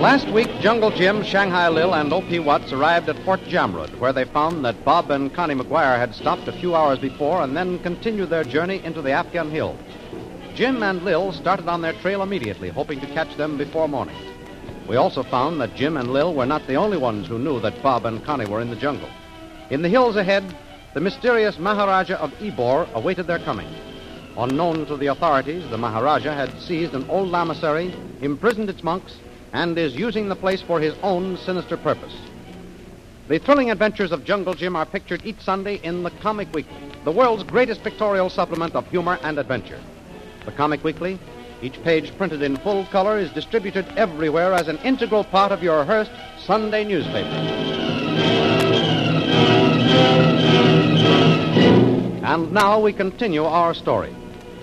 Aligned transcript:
Last 0.00 0.28
week, 0.28 0.48
Jungle 0.62 0.90
Jim, 0.90 1.22
Shanghai 1.22 1.68
Lil, 1.68 1.94
and 1.94 2.10
O.P. 2.10 2.38
Watts 2.38 2.72
arrived 2.72 3.10
at 3.10 3.22
Fort 3.22 3.42
Jamrud, 3.42 3.98
where 3.98 4.14
they 4.14 4.24
found 4.24 4.64
that 4.64 4.82
Bob 4.82 5.10
and 5.10 5.30
Connie 5.34 5.54
McGuire 5.54 5.98
had 5.98 6.14
stopped 6.14 6.48
a 6.48 6.58
few 6.58 6.74
hours 6.74 6.98
before 6.98 7.42
and 7.42 7.54
then 7.54 7.78
continued 7.80 8.30
their 8.30 8.42
journey 8.42 8.82
into 8.82 9.02
the 9.02 9.10
Afghan 9.10 9.50
hills. 9.50 9.78
Jim 10.54 10.82
and 10.82 11.02
Lil 11.02 11.32
started 11.32 11.68
on 11.68 11.82
their 11.82 11.92
trail 11.92 12.22
immediately, 12.22 12.70
hoping 12.70 12.98
to 13.00 13.06
catch 13.08 13.36
them 13.36 13.58
before 13.58 13.88
morning. 13.88 14.16
We 14.88 14.96
also 14.96 15.22
found 15.22 15.60
that 15.60 15.76
Jim 15.76 15.98
and 15.98 16.10
Lil 16.10 16.32
were 16.32 16.46
not 16.46 16.66
the 16.66 16.76
only 16.76 16.96
ones 16.96 17.28
who 17.28 17.38
knew 17.38 17.60
that 17.60 17.82
Bob 17.82 18.06
and 18.06 18.24
Connie 18.24 18.46
were 18.46 18.62
in 18.62 18.70
the 18.70 18.76
jungle. 18.76 19.10
In 19.68 19.82
the 19.82 19.90
hills 19.90 20.16
ahead, 20.16 20.56
the 20.94 21.00
mysterious 21.00 21.58
Maharaja 21.58 22.14
of 22.14 22.32
Ybor 22.38 22.90
awaited 22.94 23.26
their 23.26 23.40
coming. 23.40 23.68
Unknown 24.38 24.86
to 24.86 24.96
the 24.96 25.08
authorities, 25.08 25.68
the 25.68 25.76
Maharaja 25.76 26.32
had 26.32 26.58
seized 26.58 26.94
an 26.94 27.06
old 27.10 27.28
lamasery, 27.28 27.94
imprisoned 28.22 28.70
its 28.70 28.82
monks, 28.82 29.18
and 29.52 29.76
is 29.78 29.94
using 29.94 30.28
the 30.28 30.36
place 30.36 30.62
for 30.62 30.80
his 30.80 30.94
own 31.02 31.36
sinister 31.38 31.76
purpose. 31.76 32.14
The 33.28 33.38
thrilling 33.38 33.70
adventures 33.70 34.12
of 34.12 34.24
Jungle 34.24 34.54
Jim 34.54 34.74
are 34.74 34.86
pictured 34.86 35.24
each 35.24 35.40
Sunday 35.40 35.76
in 35.84 36.02
the 36.02 36.10
Comic 36.10 36.52
Weekly, 36.52 36.78
the 37.04 37.12
world's 37.12 37.44
greatest 37.44 37.82
pictorial 37.82 38.28
supplement 38.28 38.74
of 38.74 38.88
humor 38.88 39.18
and 39.22 39.38
adventure. 39.38 39.80
The 40.44 40.52
Comic 40.52 40.82
Weekly, 40.82 41.18
each 41.62 41.80
page 41.82 42.16
printed 42.16 42.42
in 42.42 42.56
full 42.56 42.86
color, 42.86 43.18
is 43.18 43.30
distributed 43.32 43.86
everywhere 43.96 44.52
as 44.52 44.68
an 44.68 44.78
integral 44.78 45.24
part 45.24 45.52
of 45.52 45.62
your 45.62 45.84
Hearst 45.84 46.10
Sunday 46.44 46.84
newspaper. 46.84 47.28
And 52.24 52.52
now 52.52 52.80
we 52.80 52.92
continue 52.92 53.44
our 53.44 53.74
story. 53.74 54.14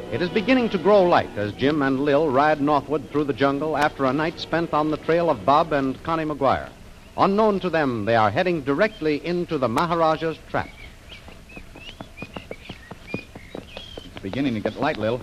It 0.10 0.22
is 0.22 0.30
beginning 0.30 0.70
to 0.70 0.78
grow 0.78 1.04
light 1.04 1.30
as 1.36 1.52
Jim 1.52 1.82
and 1.82 2.00
Lil 2.00 2.30
ride 2.30 2.62
northward 2.62 3.10
through 3.12 3.26
the 3.26 3.34
jungle 3.34 3.76
after 3.76 4.06
a 4.06 4.14
night 4.14 4.40
spent 4.40 4.74
on 4.74 4.90
the 4.90 4.96
trail 4.96 5.30
of 5.30 5.46
Bob 5.46 5.74
and 5.74 6.02
Connie 6.04 6.24
McGuire. 6.24 6.70
Unknown 7.18 7.60
to 7.60 7.70
them, 7.70 8.06
they 8.06 8.16
are 8.16 8.32
heading 8.32 8.62
directly 8.62 9.24
into 9.26 9.58
the 9.58 9.68
Maharaja's 9.68 10.38
trap. 10.50 10.70
It's 13.14 14.20
beginning 14.24 14.54
to 14.54 14.62
get 14.62 14.80
light, 14.80 14.98
Lil. 14.98 15.22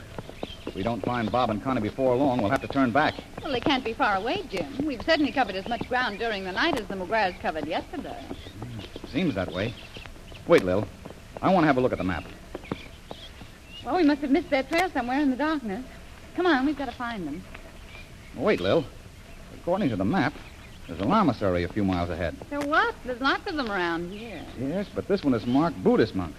If 0.67 0.75
we 0.75 0.83
don't 0.83 1.03
find 1.03 1.33
Bob 1.33 1.49
and 1.49 1.63
Connie 1.65 1.81
before 1.81 2.15
long, 2.15 2.43
we'll 2.43 2.51
have 2.51 2.61
to 2.61 2.69
turn 2.69 2.91
back. 2.91 3.15
Well, 3.43 3.53
they 3.53 3.61
can't 3.61 3.85
be 3.85 3.95
far 3.95 4.17
away, 4.17 4.43
Jim. 4.51 4.85
We've 4.85 5.03
certainly 5.03 5.33
covered 5.33 5.55
as 5.55 5.67
much 5.67 5.89
ground 5.89 6.19
during 6.19 6.45
the 6.45 6.53
night 6.53 6.79
as 6.79 6.87
the 6.89 6.95
McGuires 6.95 7.41
covered 7.41 7.67
yesterday. 7.67 8.23
Hmm, 8.61 9.07
seems 9.07 9.35
that 9.35 9.51
way. 9.51 9.73
Wait, 10.47 10.63
Lil. 10.63 10.87
I 11.41 11.51
want 11.51 11.63
to 11.65 11.69
have 11.69 11.79
a 11.79 11.81
look 11.81 11.93
at 11.93 11.99
the 11.99 12.05
map. 12.05 12.25
Well, 13.85 13.97
we 13.97 14.03
must 14.03 14.23
have 14.23 14.31
missed 14.31 14.51
their 14.51 14.63
trail 14.63 14.89
somewhere 14.91 15.21
in 15.21 15.31
the 15.31 15.37
darkness. 15.37 15.85
Come 16.37 16.47
on, 16.47 16.65
we've 16.65 16.77
got 16.77 16.87
to 16.87 16.93
find 16.93 17.27
them. 17.27 17.43
Wait, 18.37 18.61
Lil. 18.61 18.85
According 19.61 19.91
to 19.91 19.97
the 19.97 20.05
map, 20.05 20.33
there's 20.87 21.01
a 21.01 21.05
lamasery 21.05 21.65
a 21.65 21.73
few 21.73 21.85
miles 21.85 22.11
ahead. 22.11 22.37
There 22.51 22.61
what? 22.61 22.95
There's 23.05 23.21
lots 23.21 23.47
of 23.47 23.57
them 23.57 23.71
around 23.71 24.11
here. 24.11 24.43
Yes, 24.59 24.87
but 24.95 25.07
this 25.07 25.23
one 25.23 25.35
is 25.35 25.47
marked 25.47 25.83
Buddhist 25.83 26.15
monks. 26.15 26.39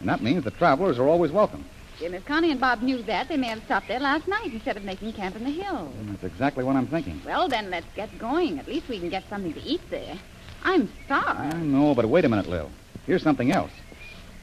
And 0.00 0.08
that 0.08 0.22
means 0.22 0.44
the 0.44 0.50
travelers 0.50 0.98
are 0.98 1.08
always 1.08 1.30
welcome. 1.30 1.64
Jim, 1.98 2.12
if 2.12 2.24
Connie 2.24 2.50
and 2.50 2.60
Bob 2.60 2.82
knew 2.82 3.02
that, 3.02 3.28
they 3.28 3.36
may 3.36 3.46
have 3.46 3.62
stopped 3.64 3.86
there 3.86 4.00
last 4.00 4.26
night 4.26 4.52
instead 4.52 4.76
of 4.76 4.82
making 4.82 5.12
camp 5.12 5.36
in 5.36 5.44
the 5.44 5.50
hills. 5.50 5.94
And 6.00 6.10
that's 6.10 6.24
exactly 6.24 6.64
what 6.64 6.74
I'm 6.74 6.88
thinking. 6.88 7.20
Well, 7.24 7.48
then 7.48 7.70
let's 7.70 7.86
get 7.94 8.18
going. 8.18 8.58
At 8.58 8.66
least 8.66 8.88
we 8.88 8.98
can 8.98 9.10
get 9.10 9.24
something 9.28 9.54
to 9.54 9.62
eat 9.62 9.80
there. 9.90 10.18
I'm 10.64 10.92
starved. 11.04 11.54
I 11.54 11.60
know, 11.60 11.94
but 11.94 12.06
wait 12.06 12.24
a 12.24 12.28
minute, 12.28 12.48
Lil. 12.48 12.70
Here's 13.06 13.22
something 13.22 13.52
else. 13.52 13.70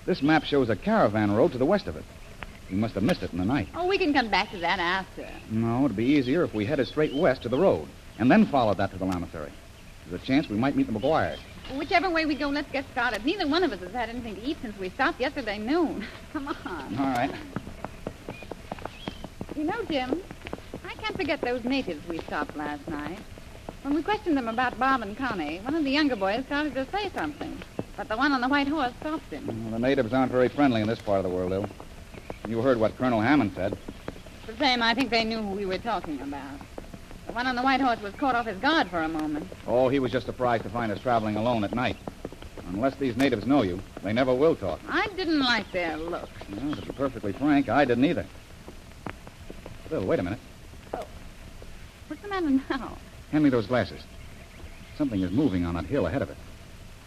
This 0.06 0.22
map 0.22 0.46
shows 0.46 0.69
a 0.69 0.75
caravan 0.75 1.31
road 1.31 1.52
to 1.52 1.58
the 1.58 1.66
west 1.66 1.88
of 1.88 1.98
it. 1.98 2.06
We 2.72 2.78
must 2.78 2.94
have 2.96 3.04
missed 3.04 3.22
it 3.22 3.34
in 3.34 3.38
the 3.38 3.46
night. 3.46 3.68
Oh, 3.76 3.86
we 3.88 3.98
can 3.98 4.14
come 4.14 4.30
back 4.30 4.50
to 4.52 4.58
that 4.59 4.80
after. 4.80 5.28
No, 5.50 5.84
it'd 5.86 5.98
be 5.98 6.06
easier 6.06 6.44
if 6.46 6.54
we 6.54 6.66
headed 6.66 6.88
straight 6.88 7.14
west 7.14 7.42
to 7.44 7.50
the 7.50 7.58
road 7.58 7.88
and 8.18 8.32
then 8.32 8.46
followed 8.46 8.78
that 8.78 8.92
to 8.92 8.98
the 8.98 9.06
lamasery. 9.06 9.52
There's 10.08 10.22
a 10.22 10.26
chance 10.26 10.48
we 10.50 10.56
might 10.56 10.78
meet 10.78 10.88
the 10.88 10.94
McGuires. 10.94 11.38
Whichever 11.76 12.10
way 12.10 12.26
we 12.26 12.36
go, 12.36 12.48
let's 12.48 12.72
get 12.72 12.86
started. 12.94 13.26
Neither 13.26 13.46
one 13.46 13.64
of 13.64 13.74
us 13.74 13.80
has 13.81 13.92
had 13.92 14.10
anything 14.10 14.36
to 14.36 14.42
eat 14.42 14.58
since 14.62 14.78
we 14.80 14.90
stopped 14.90 15.20
yesterday 15.20 15.58
noon. 15.58 16.06
Come 16.34 16.48
on. 16.48 16.98
All 16.98 17.06
right. 17.06 17.31
You 19.56 19.66
know, 19.66 19.84
Jim, 19.90 20.22
I 20.86 20.94
can't 20.96 21.16
forget 21.18 21.42
those 21.42 21.66
natives 21.66 22.08
we 22.08 22.20
stopped 22.20 22.56
last 22.56 22.88
night. 22.88 23.20
When 23.84 23.96
we 23.96 24.02
questioned 24.02 24.38
them 24.38 24.48
about 24.48 24.80
Bob 24.80 25.02
and 25.02 25.18
Connie, 25.18 25.60
one 25.60 25.76
of 25.76 25.84
the 25.84 25.92
younger 25.92 26.16
boys 26.16 26.46
started 26.46 26.74
to 26.76 26.86
say 26.92 27.10
something, 27.10 27.58
but 27.98 28.08
the 28.08 28.16
one 28.16 28.31
on 28.31 28.40
the 28.40 28.48
white 28.48 28.68
horse 28.68 28.94
stopped 29.02 29.30
him. 29.31 29.48
Well, 29.48 29.72
the 29.72 29.80
natives 29.80 30.14
aren't 30.14 30.31
very 30.31 30.48
friendly 30.48 30.81
in 30.81 30.88
this 30.88 31.00
part 31.00 31.18
of 31.18 31.30
the 31.30 31.36
world, 31.36 31.52
Lil. 31.52 31.68
You 32.47 32.62
heard 32.62 32.79
what 32.79 32.97
Colonel 32.97 33.22
Hammond 33.22 33.53
said. 33.56 33.78
The 34.47 34.57
same, 34.57 34.81
I 34.81 34.94
think 34.94 35.09
they 35.09 35.24
knew 35.24 35.41
who 35.41 35.56
we 35.56 35.66
were 35.66 35.78
talking 35.78 36.19
about. 36.22 36.59
The 37.28 37.34
one 37.34 37.47
on 37.47 37.56
the 37.56 37.62
white 37.62 37.79
horse 37.79 38.02
was 38.02 38.13
caught 38.16 38.35
off 38.35 38.46
his 38.46 38.57
guard 38.57 38.90
for 38.90 39.02
a 39.02 39.07
moment. 39.07 39.47
Oh, 39.68 39.88
he 39.88 40.00
was 40.00 40.12
just 40.12 40.25
surprised 40.25 40.63
to 40.63 40.69
find 40.69 40.91
us 40.91 41.00
traveling 41.00 41.35
alone 41.35 41.63
at 41.63 41.74
night. 41.74 41.97
Unless 42.68 42.96
these 42.96 43.16
natives 43.18 43.46
know 43.46 43.63
you, 43.63 43.80
they 44.01 44.13
never 44.13 44.34
will 44.34 44.56
talk. 44.56 44.80
I 44.90 45.07
didn't 45.16 45.40
like 45.40 45.72
their 45.72 45.97
looks. 45.97 46.30
Well, 46.50 46.75
to 46.75 46.81
be 46.81 46.94
perfectly 46.94 47.34
frank, 47.34 47.69
I 47.69 47.85
didn't 47.85 48.06
either. 48.06 48.25
Bill, 49.90 50.06
wait 50.06 50.19
a 50.19 50.24
minute. 50.24 50.40
Oh. 50.94 51.06
What's 52.07 52.22
the 52.22 52.30
matter 52.30 52.50
now? 52.50 52.97
Hand 53.31 53.44
me 53.44 53.50
those 53.50 53.68
glasses. 53.68 54.01
Something 54.97 55.22
is 55.22 55.31
moving 55.31 55.66
on 55.66 55.75
that 55.75 55.85
hill 55.85 56.07
ahead 56.07 56.22
of 56.22 56.30
it. 56.30 56.38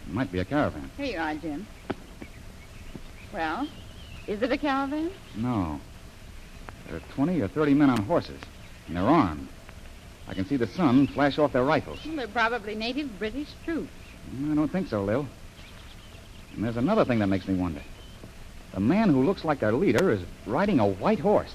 It 0.07 0.13
might 0.13 0.31
be 0.31 0.39
a 0.39 0.45
caravan. 0.45 0.89
Here 0.97 1.05
you 1.05 1.17
are, 1.17 1.35
Jim. 1.35 1.65
Well, 3.33 3.67
is 4.27 4.41
it 4.41 4.51
a 4.51 4.57
caravan? 4.57 5.11
No. 5.35 5.79
There 6.87 6.97
are 6.97 7.13
20 7.13 7.41
or 7.41 7.47
30 7.47 7.73
men 7.73 7.89
on 7.89 8.03
horses, 8.03 8.39
and 8.87 8.95
they're 8.95 9.03
armed. 9.03 9.47
I 10.27 10.33
can 10.33 10.45
see 10.45 10.57
the 10.57 10.67
sun 10.67 11.07
flash 11.07 11.37
off 11.37 11.53
their 11.53 11.63
rifles. 11.63 11.99
Well, 12.05 12.15
they're 12.15 12.27
probably 12.27 12.75
native 12.75 13.19
British 13.19 13.49
troops. 13.63 13.91
I 14.51 14.55
don't 14.55 14.71
think 14.71 14.87
so, 14.87 15.03
Lil. 15.03 15.27
And 16.55 16.63
there's 16.63 16.77
another 16.77 17.05
thing 17.05 17.19
that 17.19 17.27
makes 17.27 17.47
me 17.47 17.55
wonder. 17.55 17.81
The 18.73 18.79
man 18.79 19.09
who 19.09 19.23
looks 19.23 19.45
like 19.45 19.59
their 19.59 19.71
leader 19.71 20.11
is 20.11 20.21
riding 20.45 20.79
a 20.79 20.87
white 20.87 21.19
horse. 21.19 21.53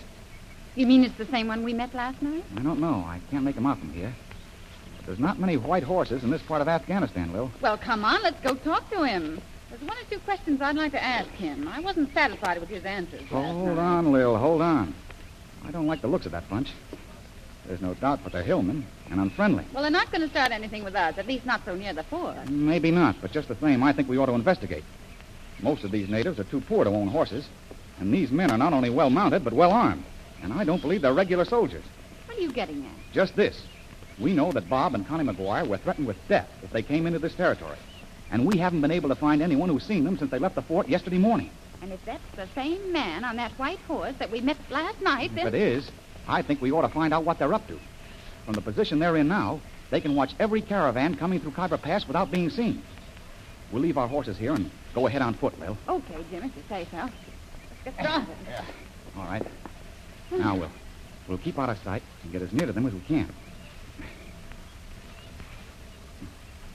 You 0.77 0.87
mean 0.87 1.05
it's 1.05 1.17
the 1.19 1.27
same 1.27 1.49
one 1.49 1.65
we 1.65 1.75
met 1.75 1.95
last 1.95 2.23
night? 2.23 2.45
I 2.57 2.61
don't 2.61 2.81
know. 2.81 3.05
I 3.07 3.21
can't 3.31 3.45
make 3.45 3.57
him 3.57 3.67
out 3.67 3.79
from 3.79 3.93
here. 3.93 4.15
But 4.97 5.07
there's 5.07 5.19
not 5.19 5.39
many 5.39 5.57
white 5.57 5.83
horses 5.83 6.23
in 6.23 6.31
this 6.31 6.43
part 6.43 6.63
of 6.63 6.69
Afghanistan, 6.69 7.33
Lil. 7.33 7.51
Well, 7.61 7.77
come 7.77 8.05
on, 8.05 8.23
let's 8.23 8.41
go 8.41 8.55
talk 8.55 8.89
to 8.91 9.03
him. 9.03 9.41
There's 9.71 9.83
one 9.83 9.97
or 9.97 10.11
two 10.11 10.19
questions 10.21 10.61
I'd 10.61 10.77
like 10.77 10.93
to 10.93 11.03
ask 11.03 11.29
him. 11.31 11.69
I 11.69 11.81
wasn't 11.81 12.13
satisfied 12.13 12.59
with 12.61 12.69
his 12.69 12.85
answers. 12.85 13.23
Hold 13.29 13.79
on, 13.79 14.13
Lil. 14.13 14.37
Hold 14.37 14.63
on. 14.63 14.93
I 15.65 15.71
don't 15.71 15.87
like 15.87 16.03
the 16.03 16.09
looks 16.09 16.27
of 16.27 16.33
that 16.33 16.49
bunch. 16.51 16.73
There's 17.67 17.81
no 17.81 17.95
doubt 17.95 18.21
but 18.25 18.33
they're 18.33 18.43
hillmen 18.43 18.85
and 19.11 19.21
unfriendly. 19.21 19.65
Well, 19.73 19.83
they're 19.83 19.93
not 19.93 20.11
going 20.11 20.23
to 20.23 20.29
start 20.29 20.51
anything 20.51 20.83
with 20.83 20.97
us, 20.97 21.19
at 21.19 21.27
least 21.29 21.47
not 21.47 21.65
so 21.65 21.77
near 21.77 21.93
the 21.93 22.03
fort. 22.03 22.49
Maybe 22.49 22.91
not, 22.91 23.17
but 23.23 23.31
just 23.31 23.47
the 23.47 23.55
same, 23.57 23.83
I 23.85 23.93
think 23.93 24.09
we 24.09 24.19
ought 24.19 24.27
to 24.27 24.35
investigate. 24.35 24.83
Most 25.61 25.85
of 25.85 25.93
these 25.93 26.09
natives 26.09 26.41
are 26.41 26.45
too 26.45 26.61
poor 26.63 26.85
to 26.85 26.91
own 26.91 27.07
horses, 27.09 27.47
and 28.01 28.13
these 28.13 28.33
men 28.33 28.51
are 28.51 28.59
not 28.59 28.73
only 28.73 28.91
well 28.91 29.11
mounted, 29.11 29.45
but 29.45 29.53
well 29.53 29.71
armed. 29.71 30.03
And 30.43 30.53
I 30.53 30.65
don't 30.65 30.81
believe 30.81 31.03
they're 31.03 31.15
regular 31.15 31.45
soldiers. 31.45 31.85
What 32.27 32.39
are 32.39 32.41
you 32.41 32.51
getting 32.51 32.85
at? 32.85 33.13
Just 33.13 33.37
this. 33.37 33.63
We 34.19 34.33
know 34.33 34.51
that 34.53 34.69
Bob 34.69 34.95
and 34.95 35.07
Connie 35.07 35.25
McGuire 35.25 35.69
were 35.69 35.77
threatened 35.79 36.07
with 36.07 36.17
death 36.29 36.49
if 36.63 36.71
they 36.71 36.83
came 36.83 37.07
into 37.07 37.19
this 37.19 37.35
territory. 37.35 37.77
And 38.31 38.47
we 38.47 38.59
haven't 38.59 38.81
been 38.81 38.91
able 38.91 39.09
to 39.09 39.15
find 39.15 39.43
anyone 39.43 39.69
who's 39.69 39.83
seen 39.85 40.05
them 40.05 40.17
since 40.17 40.31
they 40.31 40.39
left 40.39 40.55
the 40.55 40.63
fort 40.63 40.89
yesterday 40.89 41.19
morning. 41.19 41.51
And 41.83 41.93
if 41.93 42.05
that's 42.05 42.23
the 42.37 42.47
same 42.55 42.93
man 42.93 43.25
on 43.25 43.37
that 43.37 43.53
white 43.53 43.79
horse 43.81 44.15
that 44.19 44.31
we 44.31 44.41
met 44.41 44.57
last 44.71 45.01
night, 45.01 45.35
then... 45.35 45.47
If 45.47 45.55
it 45.55 45.61
is, 45.61 45.91
I 46.29 46.43
think 46.43 46.61
we 46.61 46.71
ought 46.71 46.83
to 46.83 46.89
find 46.89 47.13
out 47.13 47.25
what 47.25 47.39
they're 47.39 47.55
up 47.55 47.67
to. 47.69 47.79
From 48.45 48.55
the 48.55 48.61
position 48.61 48.99
they're 48.99 49.17
in 49.17 49.29
now, 49.29 49.61
they 49.91 50.01
can 50.01 50.15
watch 50.15 50.35
every 50.39 50.61
caravan 50.61 51.17
coming 51.17 51.41
through 51.41 51.53
Khyber 51.53 51.79
Pass 51.79 52.07
without 52.07 52.31
being 52.31 52.51
seen. 52.51 52.83
We'll 53.73 53.83
leave 53.83 53.99
our 53.99 54.09
horses 54.09 54.37
here 54.37 54.55
and 54.55 54.71
go 54.95 55.07
ahead 55.07 55.23
on 55.23 55.35
foot, 55.35 55.59
Lil. 55.59 55.77
Okay, 55.89 56.25
Jim, 56.31 56.45
if 56.45 56.57
you 56.57 56.63
say 56.69 56.87
so. 56.91 56.97
Let's 56.99 57.13
get 57.85 57.95
started. 57.95 58.29
Yeah. 58.49 58.65
All 59.17 59.25
right. 59.25 59.43
Now, 60.31 60.57
we'll, 60.57 60.71
we'll 61.29 61.39
keep 61.39 61.59
out 61.59 61.69
of 61.71 61.79
sight 61.79 62.03
and 62.23 62.33
get 62.33 62.43
as 62.43 62.53
near 62.53 62.67
to 62.67 62.73
them 62.73 62.87
as 62.87 62.93
we 62.93 63.01
can. 63.01 63.29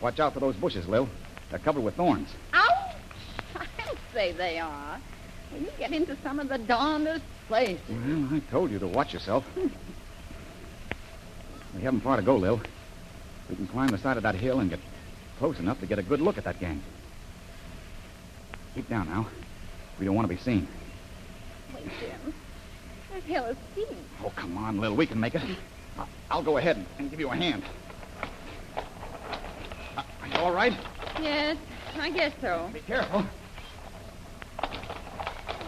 Watch 0.01 0.19
out 0.19 0.33
for 0.33 0.39
those 0.41 0.55
bushes, 0.55 0.87
Lil. 0.87 1.07
They're 1.49 1.59
covered 1.59 1.81
with 1.83 1.95
thorns. 1.95 2.29
Ouch! 2.53 2.95
I'd 3.55 3.97
say 4.13 4.31
they 4.31 4.59
are. 4.59 4.99
Well, 5.51 5.61
you 5.61 5.69
get 5.77 5.91
into 5.91 6.17
some 6.23 6.39
of 6.39 6.49
the 6.49 6.57
darndest 6.57 7.23
places. 7.47 7.79
Well, 7.89 8.27
I 8.33 8.39
told 8.51 8.71
you 8.71 8.79
to 8.79 8.87
watch 8.87 9.13
yourself. 9.13 9.45
we 11.75 11.81
haven't 11.81 12.01
far 12.01 12.17
to 12.17 12.23
go, 12.23 12.35
Lil. 12.35 12.61
We 13.49 13.55
can 13.55 13.67
climb 13.67 13.89
the 13.89 13.97
side 13.97 14.17
of 14.17 14.23
that 14.23 14.35
hill 14.35 14.59
and 14.59 14.69
get 14.69 14.79
close 15.37 15.59
enough 15.59 15.79
to 15.81 15.85
get 15.85 15.99
a 15.99 16.03
good 16.03 16.19
look 16.21 16.37
at 16.37 16.43
that 16.45 16.59
gang. 16.59 16.81
Keep 18.73 18.89
down 18.89 19.07
now. 19.07 19.27
We 19.99 20.05
don't 20.05 20.15
want 20.15 20.27
to 20.27 20.33
be 20.33 20.41
seen. 20.41 20.67
Wait, 21.73 21.83
Jim. 21.99 22.33
That 23.13 23.23
hill 23.23 23.45
is 23.45 23.57
steep. 23.71 23.87
Oh, 24.23 24.31
come 24.35 24.57
on, 24.57 24.79
Lil. 24.79 24.95
We 24.95 25.05
can 25.05 25.19
make 25.19 25.35
it. 25.35 25.41
I- 25.97 26.05
I'll 26.31 26.43
go 26.43 26.57
ahead 26.57 26.83
and- 26.97 27.09
give 27.09 27.19
you 27.19 27.29
a 27.29 27.35
hand. 27.35 27.63
Uh, 29.95 30.03
Are 30.21 30.27
you 30.27 30.35
all 30.39 30.51
right? 30.51 30.73
Yes, 31.21 31.57
I 31.99 32.09
guess 32.11 32.33
so. 32.41 32.69
Be 32.73 32.79
careful. 32.81 33.23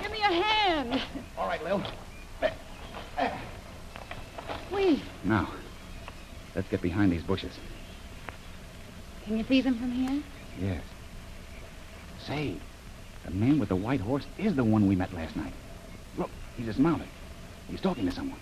Give 0.01 0.11
me 0.11 0.19
a 0.19 0.33
hand. 0.43 1.01
All 1.37 1.47
right, 1.47 1.63
Lil. 1.63 1.83
Wait, 4.71 4.99
Now, 5.23 5.49
let's 6.55 6.67
get 6.69 6.81
behind 6.81 7.11
these 7.11 7.23
bushes. 7.23 7.51
can 9.25 9.37
you 9.37 9.43
see 9.45 9.61
them 9.61 9.75
from 9.79 9.91
here? 9.91 10.21
Yes. 10.59 10.83
Say, 12.25 12.57
the 13.25 13.31
man 13.31 13.57
with 13.59 13.69
the 13.69 13.75
white 13.75 14.01
horse 14.01 14.25
is 14.37 14.55
the 14.55 14.63
one 14.63 14.87
we 14.87 14.95
met 14.95 15.13
last 15.13 15.35
night. 15.35 15.53
Look, 16.17 16.29
he's 16.57 16.65
dismounted. 16.67 17.07
He's 17.69 17.81
talking 17.81 18.05
to 18.05 18.11
someone. 18.11 18.39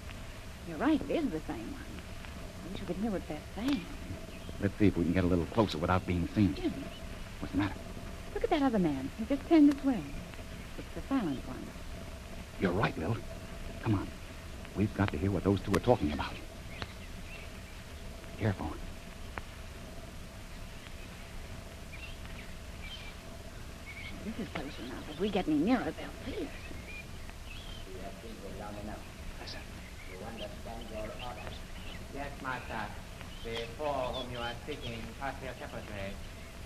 You're 0.67 0.77
right, 0.77 0.99
it 1.09 1.11
is 1.11 1.25
the 1.29 1.39
same 1.41 1.71
one. 1.71 1.81
I 2.67 2.71
wish 2.71 2.81
we 2.81 2.87
could 2.87 2.95
hear 2.97 3.11
what 3.11 3.21
they're 3.27 3.37
saying. 3.55 3.81
Let's 4.61 4.77
see 4.79 4.87
if 4.87 4.97
we 4.97 5.03
can 5.03 5.13
get 5.13 5.23
a 5.23 5.27
little 5.27 5.45
closer 5.47 5.77
without 5.77 6.05
being 6.07 6.27
seen. 6.33 6.55
Jim, 6.55 6.73
What's 7.39 7.51
the 7.51 7.57
matter? 7.59 7.75
look 8.33 8.43
at 8.43 8.49
that 8.49 8.61
other 8.61 8.79
man. 8.79 9.09
He 9.17 9.25
just 9.25 9.47
turned 9.47 9.71
this 9.71 9.83
way. 9.83 9.99
It's 10.77 10.87
the 10.95 11.01
silent 11.07 11.39
one. 11.47 11.65
You're 12.59 12.71
right, 12.71 12.97
Lil. 12.97 13.17
Come 13.83 13.95
on. 13.95 14.07
We've 14.75 14.93
got 14.95 15.11
to 15.11 15.17
hear 15.17 15.31
what 15.31 15.43
those 15.43 15.61
two 15.61 15.71
are 15.73 15.79
talking 15.79 16.11
about. 16.11 16.33
Careful. 18.39 18.71
This 24.25 24.39
is 24.39 24.47
close 24.53 24.79
enough. 24.85 25.09
If 25.11 25.19
we 25.19 25.29
get 25.29 25.47
any 25.47 25.57
nearer, 25.57 25.83
they'll 25.83 26.33
see 26.33 26.41
us. 26.41 26.49
Listen. 29.41 29.59
Yes, 32.13 32.31
master. 32.41 33.04
The 33.45 33.61
four 33.77 33.93
whom 33.93 34.31
you 34.33 34.39
are 34.39 34.57
seeking 34.65 34.97
passed 35.21 35.39
there 35.39 35.53
separately. 35.59 36.17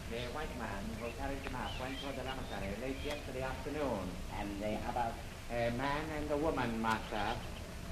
The 0.10 0.24
white 0.31 0.56
man 0.58 0.80
who 0.96 1.12
carried 1.20 1.44
the 1.44 1.52
map 1.52 1.72
went 1.76 2.00
toward 2.00 2.16
the 2.16 2.24
lamasery 2.24 2.72
late 2.80 2.96
yesterday 3.04 3.44
afternoon. 3.44 4.08
And 4.40 4.48
they 4.62 4.80
about? 4.88 5.12
A 5.52 5.76
man 5.76 6.08
and 6.16 6.31
a 6.31 6.38
woman, 6.38 6.81
master. 6.81 7.36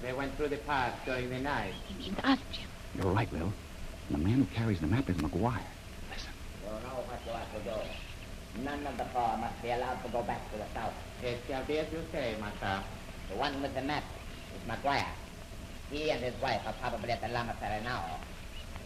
They 0.01 0.13
went 0.13 0.38
through 0.38 0.56
the 0.56 0.63
pass 0.63 0.94
during 1.04 1.30
the 1.30 1.39
night. 1.39 1.74
He 1.89 2.00
means 2.00 2.18
us, 2.24 2.39
You're 2.95 3.12
right, 3.12 3.28
Lil. 3.34 3.51
The 4.10 4.19
man 4.19 4.36
who 4.36 4.45
carries 4.56 4.80
the 4.80 4.88
map 4.88 5.10
is 5.10 5.18
McGuire. 5.18 5.68
Listen. 6.10 6.31
You 6.63 6.72
know 6.72 7.04
what 7.12 7.19
you 7.28 7.34
have 7.36 7.51
to 7.51 7.60
do. 7.68 8.63
None 8.63 8.88
of 8.88 8.98
the 8.98 9.06
four 9.12 9.36
must 9.36 9.62
be 9.62 9.72
allowed 9.72 10.01
to 10.06 10.10
go 10.13 10.24
back 10.24 10.50
to 10.54 10.57
the 10.60 10.68
south. 10.74 10.94
It 11.22 11.42
shall 11.45 11.66
be 11.66 11.80
as 11.80 11.92
you 11.92 12.00
say, 12.13 12.38
master. 12.39 12.81
The 13.30 13.36
one 13.36 13.62
with 13.62 13.75
the 13.75 13.81
map 13.81 14.06
is 14.56 14.63
McGuire. 14.63 15.12
He 15.92 16.10
and 16.10 16.24
his 16.24 16.42
wife 16.42 16.62
are 16.66 16.75
probably 16.80 17.12
at 17.12 17.19
the 17.19 17.28
lamasery 17.28 17.84
now. 17.84 18.22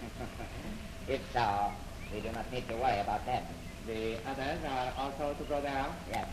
if 1.07 1.21
so, 1.33 1.39
uh, 1.39 1.71
we 2.13 2.19
do 2.21 2.31
not 2.31 2.51
need 2.51 2.67
to 2.67 2.75
worry 2.75 2.99
about 2.99 3.25
them. 3.25 3.43
The 3.87 4.17
others 4.27 4.59
are 4.67 4.93
also 4.97 5.33
to 5.33 5.43
go 5.45 5.61
there? 5.61 5.85
Yes. 6.09 6.27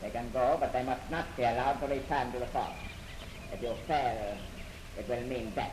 They 0.00 0.10
can 0.10 0.30
go, 0.32 0.56
but 0.58 0.72
they 0.72 0.82
must 0.82 1.08
not 1.10 1.24
be 1.36 1.42
allowed 1.42 1.80
to 1.80 1.86
return 1.86 2.32
to 2.32 2.38
the 2.38 2.46
fort. 2.46 2.72
If 3.52 3.62
you 3.62 3.74
fail, 3.86 4.36
it 4.98 5.08
will 5.08 5.20
mean 5.22 5.52
death. 5.54 5.72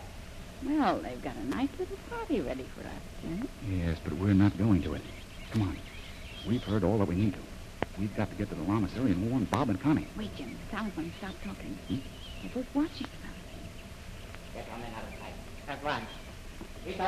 Well, 0.64 1.00
they've 1.00 1.22
got 1.22 1.36
a 1.36 1.46
nice 1.46 1.70
little 1.80 1.98
party 2.10 2.42
ready 2.42 2.66
for 2.76 2.82
us, 2.82 3.02
Jim. 3.22 3.48
Yes, 3.68 3.98
but 4.04 4.14
we're 4.14 4.34
not 4.34 4.58
going 4.58 4.84
to 4.84 4.94
it. 4.94 5.02
Come 5.52 5.64
on. 5.64 5.78
We've 6.48 6.64
heard 6.64 6.84
all 6.84 6.98
that 7.00 7.08
we 7.08 7.16
need 7.16 7.34
to. 7.34 7.40
We've 7.98 8.16
got 8.16 8.30
to 8.30 8.36
get 8.36 8.50
to 8.50 8.56
the 8.56 8.64
Lamasery 8.64 9.12
and 9.12 9.30
warn 9.30 9.46
Bob 9.46 9.70
and 9.70 9.82
Connie. 9.82 10.08
Wait, 10.18 10.36
Jim. 10.38 10.56
The 10.70 10.78
silent 10.78 10.96
one 10.96 11.14
stopped 11.18 11.44
talking. 11.44 11.78
Hmm? 11.88 11.98
They're 12.42 12.52
both 12.54 12.76
watching 12.76 13.08
something. 13.22 13.70
Get 14.54 14.68
on 14.74 14.82
and 14.82 14.96
out 14.96 15.04
of 15.04 15.20
sight. 15.20 15.34
At 15.68 15.84
once. 15.84 16.06
Ito, 16.90 17.06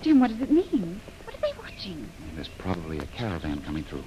Jim, 0.00 0.20
what 0.20 0.30
does 0.30 0.40
it 0.40 0.50
mean? 0.50 1.00
What 1.24 1.36
are 1.36 1.40
they 1.40 1.52
watching? 1.58 2.08
There's 2.36 2.48
probably 2.48 2.98
a 2.98 3.06
caravan 3.06 3.60
coming 3.62 3.82
through. 3.82 4.04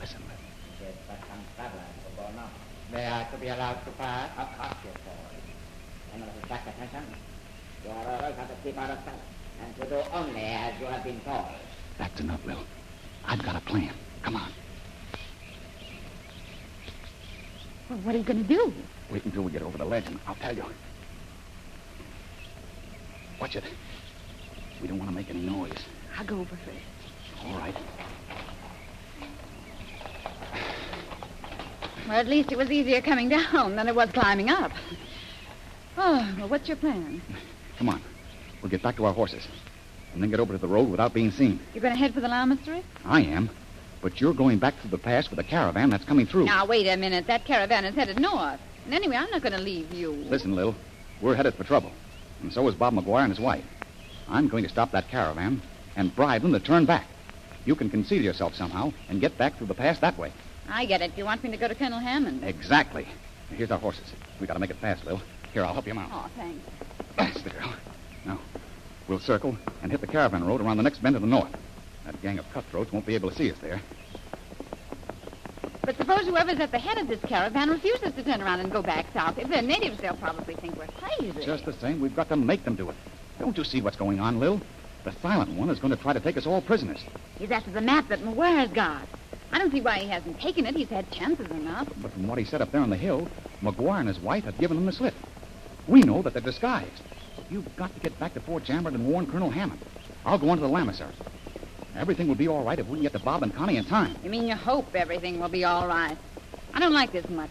Listen, 0.00 0.20
Lil. 0.26 0.36
Yes, 0.82 0.96
but 1.06 1.18
some 1.28 1.38
travelers 1.54 1.82
who 2.04 2.16
go 2.16 2.28
north. 2.34 2.50
They 2.90 3.06
are 3.06 3.28
to 3.30 3.36
be 3.38 3.46
allowed 3.46 3.84
to 3.84 3.90
pass? 3.92 4.30
Of 4.36 4.58
course, 4.58 4.74
yes, 4.84 4.94
sir. 5.04 6.14
And 6.14 6.22
with 6.22 6.42
exact 6.42 6.68
attention, 6.68 7.04
you 7.84 7.90
are 7.90 8.06
always 8.06 8.34
have 8.34 8.48
to 8.48 8.54
keep 8.64 8.76
out 8.76 8.90
of 8.90 8.98
sight 9.04 9.14
and 9.62 9.76
to 9.76 9.86
do 9.88 10.02
only 10.12 10.40
as 10.40 10.80
you 10.80 10.86
have 10.86 11.04
been 11.04 11.20
told. 11.20 11.46
That's 11.96 12.20
enough, 12.20 12.44
Lil. 12.44 12.58
I've 13.24 13.42
got 13.44 13.54
a 13.54 13.60
plan. 13.60 13.94
Come 14.22 14.34
on. 14.34 14.50
Well, 17.88 17.98
what 18.00 18.14
are 18.16 18.18
you 18.18 18.24
going 18.24 18.44
to 18.44 18.48
do? 18.48 18.72
Wait 19.12 19.24
until 19.24 19.42
we 19.42 19.52
get 19.52 19.62
over 19.62 19.78
the 19.78 19.84
ledge 19.84 20.06
and 20.08 20.18
I'll 20.26 20.34
tell 20.34 20.56
you. 20.56 20.64
Watch 23.40 23.56
it. 23.56 23.64
We 24.82 24.88
don't 24.88 24.98
want 24.98 25.10
to 25.10 25.16
make 25.16 25.30
any 25.30 25.40
noise. 25.40 25.72
I'll 26.18 26.26
go 26.26 26.40
over 26.40 26.56
first. 26.56 27.46
All 27.46 27.58
right. 27.58 27.74
Well, 32.06 32.18
at 32.18 32.26
least 32.26 32.52
it 32.52 32.58
was 32.58 32.70
easier 32.70 33.00
coming 33.00 33.28
down 33.28 33.76
than 33.76 33.88
it 33.88 33.94
was 33.94 34.10
climbing 34.10 34.50
up. 34.50 34.72
Oh, 35.96 36.34
well, 36.38 36.48
what's 36.48 36.68
your 36.68 36.76
plan? 36.76 37.22
Come 37.78 37.88
on. 37.88 38.02
We'll 38.62 38.70
get 38.70 38.82
back 38.82 38.96
to 38.96 39.04
our 39.06 39.12
horses. 39.14 39.46
And 40.12 40.22
then 40.22 40.30
get 40.30 40.40
over 40.40 40.52
to 40.52 40.58
the 40.58 40.68
road 40.68 40.90
without 40.90 41.14
being 41.14 41.30
seen. 41.30 41.60
You're 41.72 41.82
going 41.82 41.94
to 41.94 41.98
head 41.98 42.12
for 42.12 42.20
the 42.20 42.28
Lamasery? 42.28 42.82
I 43.04 43.22
am. 43.22 43.48
But 44.02 44.20
you're 44.20 44.34
going 44.34 44.58
back 44.58 44.74
through 44.80 44.90
the 44.90 44.98
pass 44.98 45.30
with 45.30 45.38
a 45.38 45.44
caravan 45.44 45.88
that's 45.90 46.04
coming 46.04 46.26
through. 46.26 46.46
Now, 46.46 46.66
wait 46.66 46.86
a 46.86 46.96
minute. 46.96 47.26
That 47.26 47.44
caravan 47.44 47.84
is 47.84 47.94
headed 47.94 48.18
north. 48.18 48.60
And 48.84 48.94
anyway, 48.94 49.16
I'm 49.16 49.30
not 49.30 49.42
going 49.42 49.52
to 49.52 49.60
leave 49.60 49.92
you. 49.94 50.10
Listen, 50.12 50.54
Lil. 50.56 50.74
We're 51.20 51.34
headed 51.34 51.54
for 51.54 51.64
trouble. 51.64 51.92
And 52.42 52.52
so 52.52 52.66
is 52.68 52.74
Bob 52.74 52.94
McGuire 52.94 53.24
and 53.24 53.32
his 53.32 53.40
wife. 53.40 53.64
I'm 54.28 54.48
going 54.48 54.64
to 54.64 54.70
stop 54.70 54.92
that 54.92 55.08
caravan 55.08 55.60
and 55.96 56.14
bribe 56.14 56.42
them 56.42 56.52
to 56.52 56.60
turn 56.60 56.86
back. 56.86 57.06
You 57.64 57.74
can 57.74 57.90
conceal 57.90 58.22
yourself 58.22 58.54
somehow 58.54 58.92
and 59.08 59.20
get 59.20 59.36
back 59.36 59.56
through 59.56 59.66
the 59.66 59.74
pass 59.74 59.98
that 60.00 60.16
way. 60.18 60.32
I 60.68 60.86
get 60.86 61.02
it. 61.02 61.16
You 61.16 61.24
want 61.24 61.42
me 61.42 61.50
to 61.50 61.56
go 61.56 61.68
to 61.68 61.74
Colonel 61.74 61.98
Hammond? 61.98 62.44
Exactly. 62.44 63.06
Here's 63.50 63.70
our 63.70 63.78
horses. 63.78 64.12
We 64.40 64.46
gotta 64.46 64.60
make 64.60 64.70
it 64.70 64.76
fast, 64.76 65.04
Lil. 65.04 65.20
Here, 65.52 65.64
I'll 65.64 65.72
help 65.72 65.86
you 65.86 65.94
mount. 65.94 66.12
Oh, 66.14 66.30
thanks. 66.36 66.64
That's 67.16 67.42
the 67.42 67.50
girl. 67.50 67.74
Now, 68.24 68.38
we'll 69.08 69.18
circle 69.18 69.56
and 69.82 69.90
hit 69.90 70.00
the 70.00 70.06
caravan 70.06 70.46
road 70.46 70.60
around 70.60 70.76
the 70.76 70.82
next 70.84 71.02
bend 71.02 71.16
to 71.16 71.20
the 71.20 71.26
north. 71.26 71.54
That 72.04 72.20
gang 72.22 72.38
of 72.38 72.50
cutthroats 72.52 72.92
won't 72.92 73.04
be 73.04 73.14
able 73.14 73.30
to 73.30 73.36
see 73.36 73.50
us 73.50 73.58
there. 73.58 73.80
But 75.90 75.96
suppose 75.96 76.24
whoever's 76.24 76.60
at 76.60 76.70
the 76.70 76.78
head 76.78 76.98
of 76.98 77.08
this 77.08 77.18
caravan 77.22 77.68
refuses 77.68 78.14
to 78.14 78.22
turn 78.22 78.40
around 78.40 78.60
and 78.60 78.70
go 78.70 78.80
back 78.80 79.06
south. 79.12 79.36
If 79.40 79.48
they're 79.48 79.60
natives, 79.60 79.98
they'll 79.98 80.14
probably 80.14 80.54
think 80.54 80.76
we're 80.76 80.86
crazy. 80.86 81.44
Just 81.44 81.64
the 81.64 81.72
same, 81.72 82.00
we've 82.00 82.14
got 82.14 82.28
to 82.28 82.36
make 82.36 82.62
them 82.62 82.76
do 82.76 82.90
it. 82.90 82.96
Don't 83.40 83.58
you 83.58 83.64
see 83.64 83.80
what's 83.80 83.96
going 83.96 84.20
on, 84.20 84.38
Lil? 84.38 84.60
The 85.02 85.10
silent 85.20 85.50
one 85.50 85.68
is 85.68 85.80
going 85.80 85.92
to 85.92 86.00
try 86.00 86.12
to 86.12 86.20
take 86.20 86.36
us 86.36 86.46
all 86.46 86.60
prisoners. 86.60 87.00
He's 87.40 87.50
after 87.50 87.72
the 87.72 87.80
map 87.80 88.06
that 88.06 88.20
McGuire's 88.20 88.72
got. 88.72 89.02
I 89.50 89.58
don't 89.58 89.72
see 89.72 89.80
why 89.80 89.98
he 89.98 90.06
hasn't 90.06 90.40
taken 90.40 90.64
it. 90.64 90.76
He's 90.76 90.90
had 90.90 91.10
chances 91.10 91.50
enough. 91.50 91.88
But 92.00 92.12
from 92.12 92.28
what 92.28 92.38
he 92.38 92.44
said 92.44 92.62
up 92.62 92.70
there 92.70 92.82
on 92.82 92.90
the 92.90 92.96
hill, 92.96 93.26
McGuire 93.60 93.98
and 93.98 94.06
his 94.06 94.20
wife 94.20 94.44
have 94.44 94.58
given 94.58 94.76
him 94.76 94.86
the 94.86 94.92
slip. 94.92 95.14
We 95.88 96.02
know 96.02 96.22
that 96.22 96.34
they're 96.34 96.40
disguised. 96.40 97.02
You've 97.50 97.74
got 97.74 97.92
to 97.94 98.00
get 98.00 98.16
back 98.20 98.34
to 98.34 98.40
Fort 98.40 98.62
Jamrud 98.62 98.94
and 98.94 99.08
warn 99.08 99.26
Colonel 99.26 99.50
Hammond. 99.50 99.80
I'll 100.24 100.38
go 100.38 100.50
on 100.50 100.58
to 100.58 100.62
the 100.62 100.70
Lamasery. 100.70 101.14
Everything 101.96 102.28
will 102.28 102.34
be 102.34 102.48
all 102.48 102.64
right 102.64 102.78
if 102.78 102.86
we 102.86 102.96
can 102.96 103.02
get 103.02 103.12
to 103.12 103.18
Bob 103.18 103.42
and 103.42 103.54
Connie 103.54 103.76
in 103.76 103.84
time. 103.84 104.14
You 104.22 104.30
mean 104.30 104.46
you 104.46 104.54
hope 104.54 104.94
everything 104.94 105.40
will 105.40 105.48
be 105.48 105.64
all 105.64 105.86
right? 105.86 106.16
I 106.72 106.78
don't 106.80 106.92
like 106.92 107.12
this 107.12 107.28
much. 107.28 107.50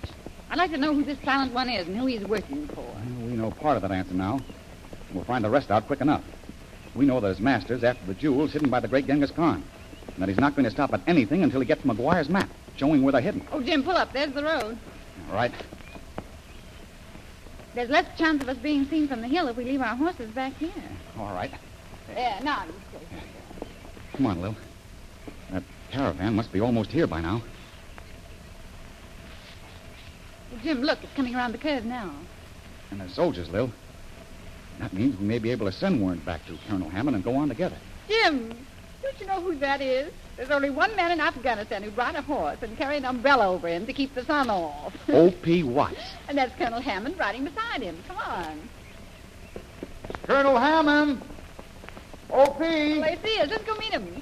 I'd 0.50 0.58
like 0.58 0.72
to 0.72 0.77
know 0.77 0.93
who 0.93 1.03
this 1.03 1.19
silent 1.24 1.53
one 1.53 1.69
is 1.69 1.88
and 1.88 1.98
who 1.98 2.05
he's 2.08 2.24
working 2.24 2.67
for. 2.67 2.81
Well, 2.81 3.27
we 3.27 3.34
know 3.34 3.51
part 3.51 3.75
of 3.75 3.84
that 3.84 3.91
answer 3.91 4.13
now. 4.13 4.39
We'll 5.13 5.25
find 5.25 5.43
the 5.43 5.50
rest 5.50 5.69
out 5.69 5.88
quick 5.88 6.01
enough. 6.01 6.24
We 6.96 7.05
know 7.05 7.19
that 7.19 7.27
his 7.27 7.39
master's 7.39 7.84
after 7.84 8.05
the 8.05 8.13
jewels 8.13 8.53
hidden 8.53 8.69
by 8.69 8.79
the 8.79 8.88
great 8.88 9.05
Genghis 9.05 9.31
Khan. 9.31 9.63
And 10.08 10.17
that 10.17 10.29
he's 10.29 10.39
not 10.39 10.55
going 10.55 10.65
to 10.65 10.72
stop 10.72 10.93
at 10.93 11.01
anything 11.05 11.43
until 11.43 11.60
he 11.60 11.67
gets 11.67 11.84
McGuire's 11.84 12.29
map, 12.29 12.50
showing 12.77 13.03
where 13.03 13.12
they're 13.12 13.22
hidden. 13.22 13.46
Oh, 13.51 13.62
Jim, 13.62 13.84
pull 13.84 13.96
up. 13.96 14.12
There's 14.12 14.34
the 14.34 14.43
road. 14.43 14.77
All 15.29 15.36
right. 15.36 15.51
There's 17.75 17.89
less 17.89 18.05
chance 18.17 18.41
of 18.41 18.50
us 18.50 18.58
being 18.58 18.86
seen 18.86 19.08
from 19.08 19.22
the 19.22 19.27
hill 19.27 19.48
if 19.48 19.55
we 19.55 19.63
leave 19.63 19.81
our 19.81 19.96
horses 19.96 20.31
back 20.31 20.53
here. 20.53 20.72
All 21.17 21.34
right. 21.34 21.51
Yeah, 22.15 22.39
now 22.43 22.65
you 22.65 22.74
stay. 22.89 23.22
Come 24.19 24.25
on, 24.25 24.41
Lil. 24.41 24.55
That 25.49 25.63
caravan 25.91 26.35
must 26.35 26.51
be 26.51 26.59
almost 26.59 26.91
here 26.91 27.07
by 27.07 27.21
now. 27.21 27.41
Well, 30.51 30.59
Jim, 30.61 30.81
look, 30.81 31.01
it's 31.01 31.13
coming 31.13 31.33
around 31.33 31.53
the 31.53 31.57
curve 31.57 31.85
now. 31.85 32.11
And 32.91 32.99
the 32.99 33.07
soldiers, 33.07 33.49
Lil. 33.49 33.71
That 34.79 34.91
means 34.91 35.17
we 35.17 35.25
may 35.25 35.39
be 35.39 35.51
able 35.51 35.67
to 35.67 35.71
send 35.71 36.05
word 36.05 36.25
back 36.25 36.45
to 36.47 36.57
Colonel 36.67 36.89
Hammond 36.89 37.15
and 37.15 37.23
go 37.23 37.33
on 37.38 37.47
together. 37.47 37.77
Jim, 38.09 38.49
don't 39.01 39.19
you 39.21 39.25
know 39.25 39.39
who 39.39 39.55
that 39.59 39.79
is? 39.79 40.11
There's 40.35 40.51
only 40.51 40.69
one 40.69 40.93
man 40.97 41.13
in 41.13 41.21
Afghanistan 41.21 41.81
who'd 41.81 41.95
ride 41.95 42.15
a 42.15 42.21
horse 42.21 42.57
and 42.61 42.77
carry 42.77 42.97
an 42.97 43.05
umbrella 43.05 43.47
over 43.47 43.69
him 43.69 43.85
to 43.85 43.93
keep 43.93 44.15
the 44.15 44.25
sun 44.25 44.49
off. 44.49 44.93
O.P. 45.07 45.63
Watts. 45.63 45.95
and 46.27 46.38
that's 46.38 46.53
Colonel 46.57 46.81
Hammond 46.81 47.17
riding 47.17 47.45
beside 47.45 47.81
him. 47.83 47.97
Come 48.05 48.17
on. 48.17 48.69
Colonel 50.23 50.57
Hammond! 50.57 51.21
O.P. 52.31 52.59
Well, 52.59 53.01
they 53.01 53.17
see 53.24 53.39
us. 53.39 53.50
Let's 53.50 53.63
go 53.63 53.75
meet 53.75 53.91
him. 53.91 54.21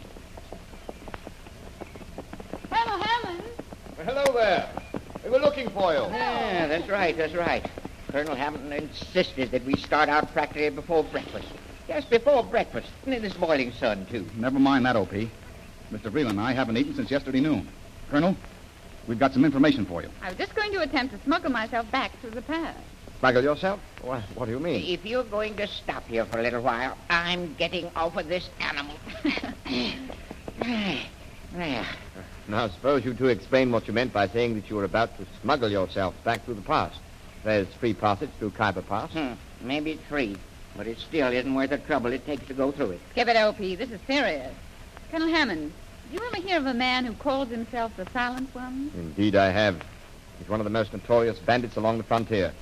Colonel 2.69 2.99
Hammond. 2.99 3.43
hello 3.97 4.23
there. 4.33 4.69
We 5.23 5.29
were 5.29 5.39
looking 5.39 5.69
for 5.69 5.93
you. 5.93 5.99
Yeah, 5.99 6.67
that's 6.67 6.87
right, 6.87 7.15
that's 7.17 7.33
right. 7.33 7.69
Colonel 8.09 8.35
Hamilton 8.35 8.71
insisted 8.71 9.51
that 9.51 9.65
we 9.65 9.75
start 9.75 10.07
out 10.07 10.31
practically 10.31 10.69
before 10.69 11.03
breakfast. 11.03 11.47
Just 11.87 12.09
before 12.09 12.43
breakfast. 12.43 12.89
And 13.05 13.13
in 13.13 13.21
this 13.21 13.33
boiling 13.33 13.73
sun, 13.73 14.05
too. 14.09 14.25
Never 14.35 14.59
mind 14.59 14.85
that, 14.85 14.95
O.P. 14.95 15.29
Mr. 15.91 16.11
Bradley 16.11 16.29
and 16.29 16.39
I 16.39 16.53
haven't 16.53 16.77
eaten 16.77 16.95
since 16.95 17.11
yesterday 17.11 17.41
noon. 17.41 17.67
Colonel, 18.09 18.35
we've 19.07 19.19
got 19.19 19.33
some 19.33 19.43
information 19.43 19.85
for 19.85 20.01
you. 20.01 20.09
I 20.21 20.29
was 20.29 20.37
just 20.37 20.55
going 20.55 20.71
to 20.73 20.81
attempt 20.81 21.13
to 21.13 21.21
smuggle 21.23 21.51
myself 21.51 21.89
back 21.91 22.17
through 22.21 22.31
the 22.31 22.41
pass. 22.41 22.75
Smuggle 23.19 23.43
yourself? 23.43 23.79
What, 24.01 24.21
what 24.35 24.45
do 24.45 24.51
you 24.51 24.59
mean? 24.59 24.83
If 24.85 25.05
you're 25.05 25.23
going 25.23 25.55
to 25.55 25.67
stop 25.67 26.07
here 26.07 26.25
for 26.25 26.39
a 26.39 26.43
little 26.43 26.61
while, 26.61 26.95
I'm 27.09 27.55
getting 27.55 27.89
off 27.95 28.15
of 28.15 28.27
this 28.27 28.47
animal. 28.59 28.95
there. 31.53 31.85
Now, 32.47 32.67
suppose 32.67 33.03
you 33.03 33.13
two 33.13 33.27
explain 33.27 33.71
what 33.71 33.87
you 33.87 33.93
meant 33.93 34.13
by 34.13 34.27
saying 34.27 34.55
that 34.55 34.69
you 34.69 34.75
were 34.75 34.83
about 34.83 35.17
to 35.17 35.25
smuggle 35.41 35.69
yourself 35.69 36.13
back 36.23 36.45
through 36.45 36.55
the 36.55 36.61
pass. 36.61 36.93
There's 37.43 37.67
free 37.75 37.93
passage 37.93 38.29
through 38.37 38.51
Khyber 38.51 38.81
Pass. 38.83 39.11
Hmm. 39.11 39.33
Maybe 39.61 39.91
it's 39.91 40.03
free, 40.03 40.35
but 40.75 40.85
it 40.87 40.99
still 40.99 41.31
isn't 41.31 41.53
worth 41.53 41.71
the 41.71 41.77
trouble 41.79 42.13
it 42.13 42.25
takes 42.25 42.45
to 42.47 42.53
go 42.53 42.71
through 42.71 42.91
it. 42.91 42.99
Give 43.15 43.27
it, 43.27 43.35
O.P. 43.35 43.75
This 43.75 43.89
is 43.89 43.99
serious. 44.05 44.53
Colonel 45.11 45.29
Hammond, 45.29 45.71
do 46.11 46.17
you 46.17 46.27
ever 46.27 46.37
hear 46.37 46.57
of 46.57 46.65
a 46.67 46.73
man 46.73 47.05
who 47.05 47.13
calls 47.13 47.49
himself 47.49 47.91
the 47.97 48.05
Silent 48.11 48.53
One? 48.53 48.91
Indeed, 48.95 49.35
I 49.35 49.49
have. 49.49 49.81
He's 50.37 50.49
one 50.49 50.59
of 50.59 50.65
the 50.65 50.69
most 50.69 50.93
notorious 50.93 51.39
bandits 51.39 51.77
along 51.77 51.97
the 51.97 52.03
frontier. 52.03 52.53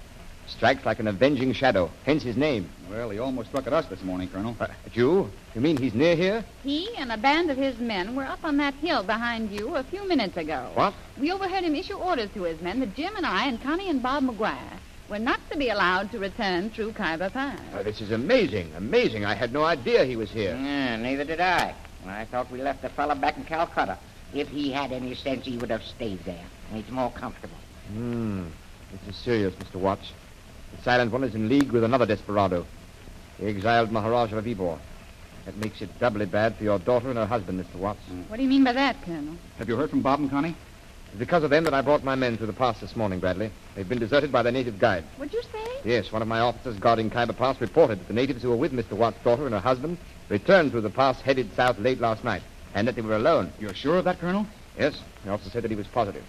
Strikes 0.48 0.86
like 0.86 1.00
an 1.00 1.08
avenging 1.08 1.54
shadow, 1.54 1.90
hence 2.06 2.24
his 2.24 2.38
name. 2.38 2.70
Well, 2.90 3.10
he 3.10 3.20
almost 3.20 3.50
struck 3.50 3.66
at 3.68 3.74
us 3.74 3.88
this 3.88 4.02
morning, 4.04 4.30
Colonel. 4.30 4.56
Uh, 4.60 4.68
at 4.86 4.96
you? 4.96 5.30
You 5.56 5.62
mean 5.62 5.78
he's 5.78 5.94
near 5.94 6.16
here? 6.16 6.46
He 6.64 6.90
and 6.98 7.12
a 7.12 7.18
band 7.18 7.50
of 7.50 7.58
his 7.58 7.80
men 7.80 8.16
were 8.16 8.24
up 8.26 8.44
on 8.44 8.58
that 8.58 8.76
hill 8.76 9.04
behind 9.04 9.52
you 9.52 9.76
a 9.76 9.84
few 9.84 10.08
minutes 10.08 10.38
ago. 10.38 10.70
What? 10.76 10.94
We 11.20 11.32
overheard 11.32 11.64
him 11.64 11.76
issue 11.76 11.96
orders 11.96 12.30
to 12.36 12.44
his 12.44 12.62
men 12.62 12.80
that 12.82 12.96
Jim 12.96 13.16
and 13.16 13.26
I 13.26 13.48
and 13.48 13.62
Connie 13.62 13.90
and 13.90 14.04
Bob 14.04 14.24
McGuire 14.24 14.80
were 15.10 15.20
not 15.20 15.40
to 15.52 15.58
be 15.58 15.70
allowed 15.70 16.12
to 16.12 16.20
return 16.20 16.70
through 16.70 16.94
Khyber 16.94 17.30
Pass. 17.32 17.60
Uh, 17.74 17.84
this 17.84 18.02
is 18.02 18.12
amazing, 18.12 18.72
amazing. 18.76 19.26
I 19.26 19.34
had 19.34 19.52
no 19.52 19.64
idea 19.64 20.06
he 20.06 20.16
was 20.16 20.32
here. 20.32 20.56
Yeah, 20.56 20.96
neither 20.98 21.24
did 21.24 21.42
I. 21.42 21.74
I 22.08 22.26
thought 22.26 22.52
we 22.52 22.62
left 22.62 22.82
the 22.82 22.90
fellow 22.90 23.16
back 23.16 23.38
in 23.38 23.46
Calcutta. 23.46 23.98
If 24.34 24.48
he 24.50 24.72
had 24.72 24.92
any 24.92 25.16
sense, 25.16 25.46
he 25.46 25.58
would 25.58 25.70
have 25.72 25.84
stayed 25.84 26.24
there. 26.24 26.46
It's 26.74 26.90
more 26.92 27.12
comfortable. 27.12 27.58
Hmm. 27.92 28.46
This 28.92 29.16
is 29.16 29.22
serious, 29.22 29.54
Mr. 29.56 29.76
Watts. 29.76 30.12
The 30.72 30.82
Silent 30.84 31.12
One 31.12 31.24
is 31.24 31.36
in 31.36 31.50
league 31.50 31.72
with 31.72 31.84
another 31.84 32.06
desperado, 32.06 32.66
the 33.40 33.48
exiled 33.48 33.92
Maharaja 33.92 34.38
of 34.38 34.46
Ybor. 34.46 34.80
That 35.46 35.58
makes 35.58 35.82
it 35.82 36.00
doubly 36.00 36.26
bad 36.26 36.56
for 36.56 36.64
your 36.64 36.80
daughter 36.80 37.10
and 37.10 37.18
her 37.18 37.26
husband, 37.26 37.64
Mr. 37.64 37.76
Watts. 37.76 38.00
Mm. 38.12 38.30
What 38.30 38.38
do 38.38 38.44
you 38.44 38.50
mean 38.50 38.64
by 38.64 38.74
that, 38.74 39.02
Colonel? 39.04 39.36
Have 39.60 39.70
you 39.70 39.76
heard 39.76 39.92
from 39.92 40.02
Bob 40.02 40.20
and 40.20 40.30
Connie? 40.30 40.56
It's 41.10 41.20
because 41.20 41.44
of 41.44 41.50
them 41.50 41.64
that 41.66 41.74
I 41.74 41.82
brought 41.82 42.04
my 42.04 42.16
men 42.16 42.36
through 42.36 42.48
the 42.48 42.54
pass 42.54 42.80
this 42.80 42.96
morning, 42.96 43.20
Bradley. 43.20 43.52
They've 43.76 43.88
been 43.88 44.00
deserted 44.00 44.32
by 44.32 44.42
their 44.42 44.52
native 44.52 44.80
guide. 44.80 45.04
What'd 45.18 45.34
you 45.34 45.44
say? 45.44 45.66
Yes, 45.86 46.12
one 46.12 46.22
of 46.22 46.28
my 46.28 46.40
officers 46.40 46.80
guarding 46.80 47.10
Khyber 47.12 47.34
Pass 47.34 47.62
reported 47.62 48.00
that 48.00 48.08
the 48.08 48.14
natives 48.14 48.42
who 48.42 48.50
were 48.50 48.56
with 48.56 48.74
Mr. 48.74 48.94
Watts' 48.94 49.24
daughter 49.24 49.46
and 49.46 49.54
her 49.54 49.62
husband 49.62 49.98
returned 50.30 50.72
through 50.72 50.82
the 50.82 50.90
pass 50.90 51.22
headed 51.22 51.56
south 51.56 51.78
late 51.78 52.00
last 52.00 52.24
night, 52.24 52.42
and 52.74 52.88
that 52.88 52.96
they 52.96 53.02
were 53.02 53.16
alone. 53.16 53.54
You're 53.60 53.76
sure 53.76 53.98
of 53.98 54.06
that, 54.06 54.20
Colonel? 54.20 54.48
Yes, 54.78 55.00
the 55.24 55.32
officer 55.32 55.52
said 55.52 55.64
that 55.64 55.72
he 55.72 55.78
was 55.78 55.88
positive. 55.88 56.24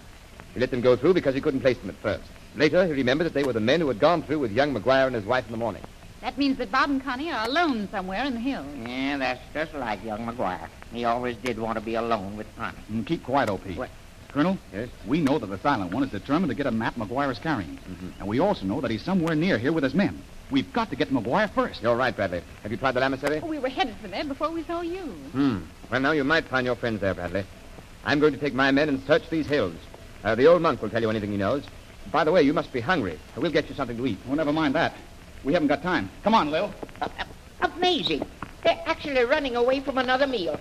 He 0.57 0.61
let 0.61 0.71
them 0.71 0.81
go 0.81 0.95
through 0.95 1.13
because 1.13 1.35
he 1.35 1.41
couldn't 1.41 1.59
place 1.59 1.77
them 1.77 1.91
at 1.91 1.95
first. 1.97 2.23
Later, 2.55 2.83
he 2.87 2.93
remembered 2.93 3.25
that 3.25 3.35
they 3.35 3.43
were 3.43 3.53
the 3.53 3.59
men 3.59 3.79
who 3.79 3.89
had 3.89 3.99
gone 3.99 4.23
through 4.23 4.39
with 4.39 4.51
young 4.51 4.73
McGuire 4.73 5.05
and 5.05 5.13
his 5.13 5.23
wife 5.23 5.45
in 5.45 5.51
the 5.51 5.57
morning. 5.57 5.83
That 6.21 6.35
means 6.35 6.57
that 6.57 6.71
Bob 6.71 6.89
and 6.89 6.99
Connie 6.99 7.31
are 7.31 7.45
alone 7.47 7.87
somewhere 7.91 8.23
in 8.23 8.33
the 8.33 8.39
hills. 8.39 8.65
Yeah, 8.75 9.17
that's 9.17 9.39
just 9.53 9.75
like 9.75 10.03
young 10.03 10.25
McGuire. 10.25 10.67
He 10.91 11.05
always 11.05 11.37
did 11.37 11.59
want 11.59 11.77
to 11.77 11.85
be 11.85 11.93
alone 11.93 12.37
with 12.37 12.47
Connie. 12.55 12.79
Mm, 12.91 13.05
keep 13.05 13.23
quiet, 13.23 13.51
O.P. 13.51 13.75
What? 13.75 13.91
Colonel? 14.29 14.57
Yes? 14.73 14.89
We 15.05 15.21
know 15.21 15.37
that 15.37 15.45
the 15.45 15.59
Silent 15.59 15.93
One 15.93 16.01
is 16.01 16.09
determined 16.09 16.49
to 16.49 16.55
get 16.55 16.65
a 16.65 16.71
map 16.71 16.95
McGuire 16.95 17.31
is 17.31 17.37
carrying. 17.37 17.77
And 18.17 18.27
we 18.27 18.39
also 18.39 18.65
know 18.65 18.81
that 18.81 18.89
he's 18.89 19.03
somewhere 19.03 19.35
near 19.35 19.59
here 19.59 19.71
with 19.71 19.83
his 19.83 19.93
men. 19.93 20.19
We've 20.49 20.73
got 20.73 20.89
to 20.89 20.95
get 20.95 21.11
McGuire 21.11 21.51
first. 21.51 21.83
You're 21.83 21.95
right, 21.95 22.15
Bradley. 22.15 22.41
Have 22.63 22.71
you 22.71 22.77
tried 22.77 22.93
the 22.93 23.01
lamasery? 23.01 23.43
Oh, 23.43 23.45
we 23.45 23.59
were 23.59 23.69
headed 23.69 23.95
for 23.97 24.07
there 24.07 24.25
before 24.25 24.49
we 24.49 24.63
saw 24.63 24.81
you. 24.81 25.03
Hmm. 25.03 25.59
Well, 25.91 26.01
now 26.01 26.13
you 26.13 26.23
might 26.23 26.45
find 26.45 26.65
your 26.65 26.75
friends 26.75 26.99
there, 26.99 27.13
Bradley. 27.13 27.45
I'm 28.03 28.19
going 28.19 28.33
to 28.33 28.39
take 28.39 28.55
my 28.55 28.71
men 28.71 28.89
and 28.89 29.05
search 29.05 29.29
these 29.29 29.45
hills. 29.45 29.75
Uh, 30.23 30.35
the 30.35 30.45
old 30.47 30.61
monk 30.61 30.81
will 30.81 30.89
tell 30.89 31.01
you 31.01 31.09
anything 31.09 31.31
he 31.31 31.37
knows. 31.37 31.63
By 32.11 32.23
the 32.23 32.31
way, 32.31 32.41
you 32.43 32.53
must 32.53 32.71
be 32.71 32.79
hungry. 32.79 33.19
We'll 33.35 33.51
get 33.51 33.69
you 33.69 33.75
something 33.75 33.97
to 33.97 34.05
eat. 34.05 34.17
Well, 34.25 34.35
never 34.35 34.53
mind 34.53 34.75
that. 34.75 34.93
We 35.43 35.53
haven't 35.53 35.67
got 35.67 35.81
time. 35.81 36.09
Come 36.23 36.33
on, 36.33 36.51
Lil. 36.51 36.73
Uh, 37.01 37.07
uh, 37.61 37.67
amazing. 37.75 38.25
They're 38.63 38.81
actually 38.85 39.23
running 39.23 39.55
away 39.55 39.81
from 39.81 39.97
another 39.97 40.27
meal. 40.27 40.59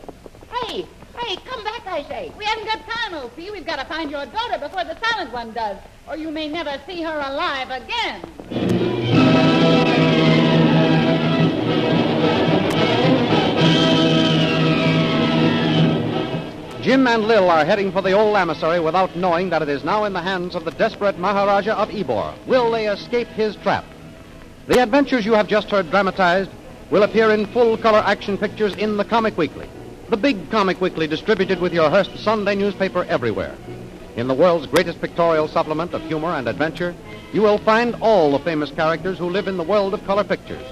Hey, 0.53 0.87
hey, 1.19 1.37
come 1.45 1.65
back, 1.65 1.87
I 1.87 2.03
say. 2.09 2.33
We 2.37 2.45
haven't 2.45 2.67
got 2.67 2.87
time, 2.89 3.15
O.P. 3.15 3.51
We've 3.51 3.67
got 3.67 3.79
to 3.79 3.85
find 3.87 4.11
your 4.11 4.27
daughter 4.27 4.59
before 4.59 4.85
the 4.85 4.97
Silent 5.03 5.33
One 5.33 5.53
does, 5.53 5.79
or 6.09 6.17
you 6.17 6.31
may 6.31 6.49
never 6.49 6.81
see 6.87 7.03
her 7.03 7.19
alive 7.19 7.71
again. 7.71 9.06
Jim 16.87 17.05
and 17.09 17.25
Lil 17.25 17.50
are 17.50 17.64
heading 17.64 17.90
for 17.90 18.00
the 18.00 18.12
old 18.12 18.33
lamasery 18.33 18.81
without 18.81 19.16
knowing 19.16 19.50
that 19.50 19.61
it 19.61 19.69
is 19.69 19.83
now 19.83 20.05
in 20.05 20.12
the 20.12 20.23
hands 20.23 20.55
of 20.55 20.64
the 20.64 20.71
desperate 20.71 21.19
Maharaja 21.19 21.73
of 21.73 21.88
Ybor. 21.88 22.33
Will 22.47 22.71
they 22.71 22.87
escape 22.87 23.26
his 23.26 23.57
trap? 23.57 23.85
The 24.69 24.81
adventures 24.81 25.26
you 25.26 25.33
have 25.33 25.49
just 25.49 25.69
heard 25.69 25.90
dramatized 25.90 26.49
will 26.93 27.02
appear 27.02 27.33
in 27.33 27.47
full 27.47 27.76
color 27.76 28.05
action 28.07 28.38
pictures 28.38 28.73
in 28.76 28.99
the 28.99 29.05
Comic 29.05 29.37
Weekly, 29.37 29.69
the 30.11 30.16
big 30.16 30.49
Comic 30.49 30.81
Weekly 30.81 31.09
distributed 31.09 31.61
with 31.61 31.75
your 31.75 31.90
Hearst 31.90 32.16
Sunday 32.19 32.55
newspaper 32.55 33.02
everywhere. 33.09 33.57
In 34.14 34.28
the 34.28 34.35
world's 34.35 34.69
greatest 34.69 35.00
pictorial 35.00 35.49
supplement 35.49 35.93
of 35.93 36.02
humor 36.02 36.35
and 36.35 36.49
adventure, 36.49 36.95
you 37.33 37.43
will 37.43 37.59
find 37.59 37.97
all 38.00 38.31
the 38.31 38.45
famous 38.45 38.71
characters 38.71 39.19
who 39.19 39.28
live 39.28 39.49
in 39.49 39.57
the 39.57 39.64
world 39.64 39.93
of 39.93 40.07
color 40.07 40.23
pictures. 40.23 40.62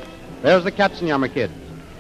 There's 0.43 0.63
the 0.63 0.71
Katzenjammer 0.71 1.35
Kids, 1.35 1.55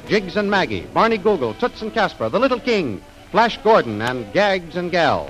Jiggs 0.06 0.36
and 0.36 0.48
Maggie, 0.48 0.86
Barney 0.94 1.18
Google, 1.18 1.52
Toots 1.54 1.82
and 1.82 1.92
Casper, 1.92 2.28
The 2.28 2.38
Little 2.38 2.60
King, 2.60 3.02
Flash 3.34 3.58
Gordon, 3.64 4.00
and 4.00 4.32
Gags 4.32 4.76
and 4.76 4.92
Gals. 4.92 5.28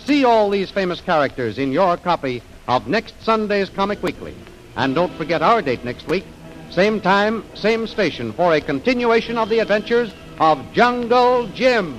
See 0.00 0.22
all 0.22 0.50
these 0.50 0.70
famous 0.70 1.00
characters 1.00 1.56
in 1.56 1.72
your 1.72 1.96
copy 1.96 2.42
of 2.68 2.88
next 2.88 3.14
Sunday's 3.22 3.70
Comic 3.70 4.02
Weekly. 4.02 4.34
And 4.76 4.94
don't 4.94 5.14
forget 5.14 5.40
our 5.40 5.62
date 5.62 5.82
next 5.82 6.06
week, 6.08 6.26
same 6.68 7.00
time, 7.00 7.42
same 7.54 7.86
station, 7.86 8.34
for 8.34 8.52
a 8.52 8.60
continuation 8.60 9.38
of 9.38 9.48
the 9.48 9.60
adventures 9.60 10.12
of 10.40 10.60
Jungle 10.74 11.48
Jim. 11.54 11.96